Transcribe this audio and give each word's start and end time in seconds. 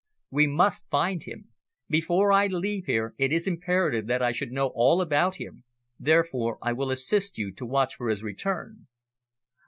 "We 0.31 0.47
must 0.47 0.89
find 0.89 1.23
out. 1.29 1.43
Before 1.87 2.31
I 2.31 2.47
leave 2.47 2.87
here 2.87 3.13
it 3.19 3.31
is 3.31 3.45
imperative 3.45 4.07
that 4.07 4.19
I 4.23 4.31
should 4.31 4.51
know 4.51 4.71
all 4.73 4.99
about 4.99 5.35
him, 5.35 5.63
therefore 5.99 6.57
I 6.59 6.73
will 6.73 6.89
assist 6.89 7.37
you 7.37 7.51
to 7.51 7.65
watch 7.67 7.97
for 7.97 8.09
his 8.09 8.23
return." 8.23 8.87